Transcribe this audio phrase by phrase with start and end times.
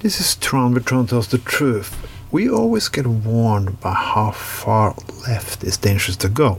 [0.00, 2.06] This is Tron, but Tron tells the truth.
[2.32, 4.94] We always get warned by how far
[5.28, 6.58] left it's dangerous to go.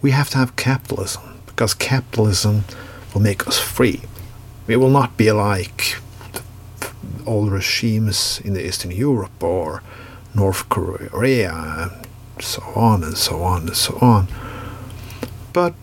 [0.00, 2.64] We have to have capitalism, because capitalism
[3.14, 4.02] will make us free.
[4.66, 5.98] We will not be like
[7.24, 9.84] old regimes in the Eastern Europe or
[10.34, 14.26] North Korea, and so on and so on and so on.
[15.52, 15.74] But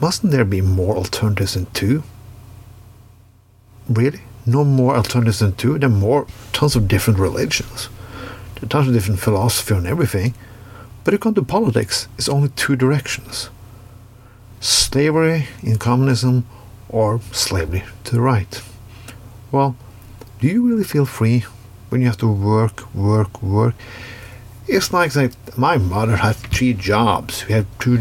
[0.00, 2.04] mustn't there be more alternatives than two?
[3.88, 4.20] Really?
[4.46, 5.76] No more alternatives than two?
[5.78, 7.88] There are more, tons of different religions.
[8.54, 10.34] There are tons of different philosophy on everything.
[11.02, 13.50] But if you come to politics, it's only two directions.
[14.60, 16.46] Slavery in communism
[16.88, 18.62] or slavery to the right.
[19.50, 19.76] Well,
[20.40, 21.44] do you really feel free
[21.88, 23.74] when you have to work, work, work?
[24.68, 27.46] It's like that my mother had three jobs.
[27.46, 28.00] We had two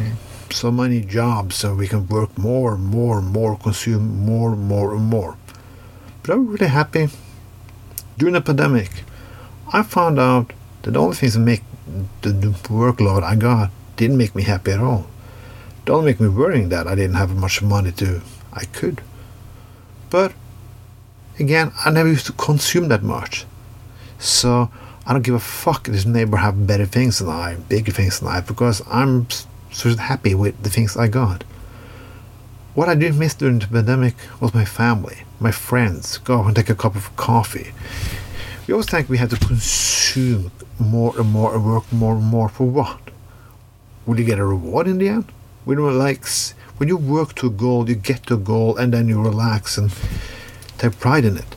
[0.52, 5.38] so many jobs so we can work more, more, more, consume more, more, and more.
[6.26, 7.10] But I'm really happy.
[8.18, 8.90] During the pandemic,
[9.72, 11.62] I found out that all the things that make
[12.22, 15.06] the, the workload I got didn't make me happy at all.
[15.86, 19.02] Don't make me worrying that I didn't have much money to I could.
[20.10, 20.34] But
[21.38, 23.46] again, I never used to consume that much.
[24.18, 24.72] So
[25.06, 28.20] I don't give a fuck if this neighbor have better things than I, bigger things
[28.20, 29.28] than I, because I'm
[29.86, 31.44] of happy with the things I got.
[32.76, 36.70] What I did miss during the pandemic was my family, my friends, go and take
[36.70, 37.72] a cup of coffee.
[38.68, 42.50] We always think we had to consume more and more and work more and more
[42.50, 43.00] for what?
[44.06, 45.32] Will you get a reward in the end?
[45.64, 46.26] When you like,
[46.76, 49.78] when you work to a goal, you get to a goal, and then you relax
[49.78, 49.90] and
[50.78, 51.56] take pride in it.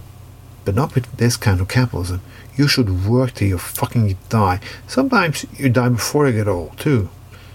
[0.64, 2.20] But not with this kind of capitalism.
[2.54, 4.60] You should work till you fucking die.
[4.86, 7.08] Sometimes you die before you get old too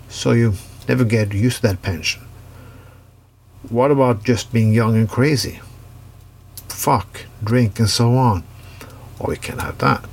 [0.09, 0.53] so you
[0.87, 2.21] never get used to that pension.
[3.69, 5.59] What about just being young and crazy?
[6.67, 8.43] Fuck, drink, and so on.
[9.19, 10.03] Oh, we can't have that.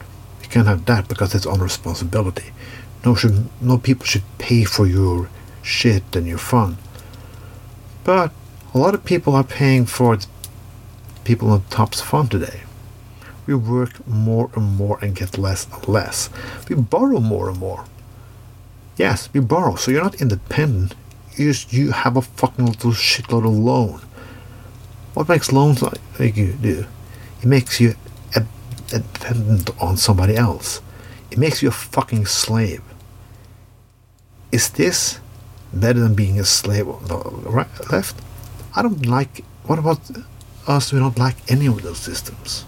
[0.41, 2.53] We can't have that because it's on responsibility.
[3.05, 5.29] No, should, no people should pay for your
[5.63, 6.79] shit and your fun.
[8.05, 8.33] But
[8.73, 10.27] a lot of people are paying for it.
[11.25, 12.63] people on top's fun today.
[13.47, 16.31] We work more and more and get less and less.
[16.69, 17.85] We borrow more and more.
[18.97, 20.95] Yes, we borrow, so you're not independent.
[21.41, 24.01] You you have a fucking little shitload of loan.
[25.15, 25.99] What makes loans like
[26.37, 26.87] you do?
[27.41, 27.95] It makes you
[28.89, 30.83] dependent on somebody else.
[31.31, 32.83] It makes you a fucking slave.
[34.53, 35.21] Is this
[35.73, 37.17] better than being a slave on the
[37.49, 38.21] right, left?
[38.77, 39.45] I don't like.
[39.65, 40.01] What about
[40.67, 40.93] us?
[40.93, 42.63] We don't like any of those systems.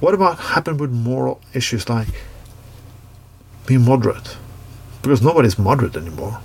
[0.00, 2.08] What about happen with moral issues like
[3.66, 4.36] being moderate?
[5.06, 6.40] because nobody's moderate anymore.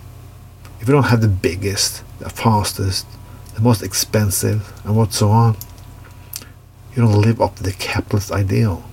[0.82, 3.06] If you don't have the biggest, the fastest,
[3.54, 5.56] the most expensive, and what so on,
[6.96, 8.84] you don't live up to the capitalist ideal.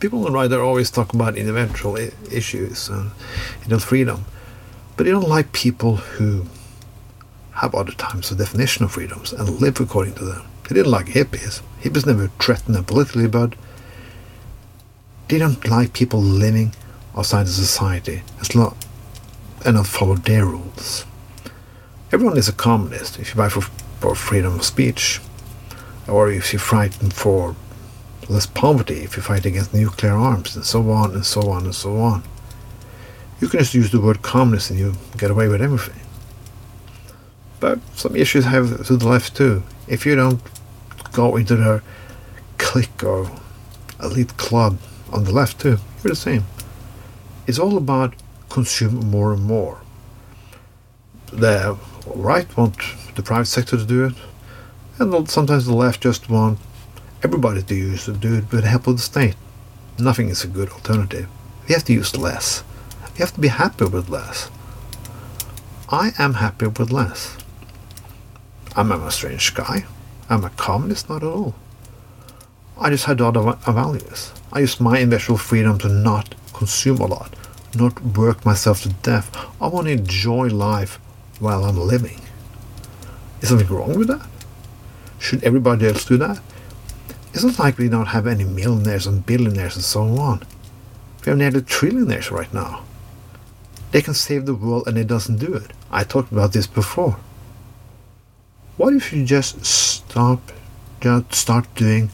[0.00, 1.96] People on the right are always talk about individual
[2.30, 3.10] issues and
[3.62, 4.26] you know, freedom,
[4.98, 6.44] but they don't like people who
[7.52, 10.42] have other types of definition of freedoms and live according to them.
[10.68, 11.62] They didn't like hippies.
[11.80, 13.54] Hippies never threatened them politically, but
[15.28, 16.74] they don't like people living
[17.16, 18.76] outside the society as long
[19.64, 21.04] and not follow their rules.
[22.12, 23.62] Everyone is a communist if you fight for,
[24.00, 25.20] for freedom of speech,
[26.08, 27.54] or if you fight for
[28.28, 31.74] less poverty, if you fight against nuclear arms, and so on and so on and
[31.74, 32.22] so on.
[33.40, 36.00] You can just use the word communist and you get away with everything.
[37.58, 39.62] But some issues have to the left too.
[39.86, 40.40] If you don't
[41.12, 41.82] go into their
[42.58, 43.30] clique or
[44.02, 44.78] elite club
[45.12, 46.44] on the left too, you're the same.
[47.46, 48.14] It's all about
[48.50, 49.80] consume more and more.
[51.32, 52.76] The right want
[53.14, 54.14] the private sector to do it,
[54.98, 56.58] and sometimes the left just want
[57.22, 59.36] everybody to use to do it with the help of the state.
[59.98, 61.28] Nothing is a good alternative.
[61.68, 62.64] We have to use less.
[63.14, 64.50] We have to be happy with less.
[65.88, 67.36] I am happy with less.
[68.76, 69.84] I'm a strange guy.
[70.28, 71.54] I'm a communist, not at all.
[72.78, 74.32] I just had other values.
[74.52, 77.34] I used my individual freedom to not consume a lot
[77.74, 79.34] not work myself to death.
[79.60, 80.98] I want to enjoy life
[81.38, 82.20] while I'm living.
[83.40, 84.26] Is something wrong with that?
[85.18, 86.40] Should everybody else do that?
[87.32, 90.42] It's not like we don't have any millionaires and billionaires and so on.
[91.24, 92.84] We have nearly trillionaires right now.
[93.92, 95.72] They can save the world and it doesn't do it.
[95.90, 97.18] I talked about this before.
[98.76, 100.40] What if you just stop,
[101.00, 102.10] just start doing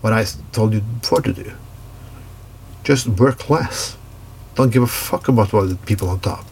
[0.00, 1.52] what I told you before to do?
[2.84, 3.96] Just work less
[4.60, 6.44] don't give a fuck about what the people on top.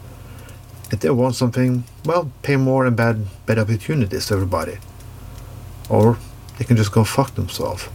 [0.91, 4.79] If they want something, well, pay more and bad better opportunities to everybody.
[5.89, 6.17] Or
[6.57, 7.87] they can just go fuck themselves.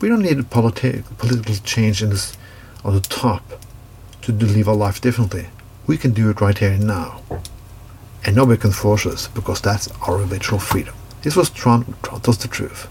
[0.00, 2.36] We don't need a politi- political change in this
[2.84, 3.42] on the top
[4.22, 5.46] to live our life differently.
[5.86, 7.22] We can do it right here and now.
[8.26, 10.94] And nobody can force us because that's our eventual freedom.
[11.22, 11.94] This was Tron.
[12.02, 12.86] Tron tells the truth.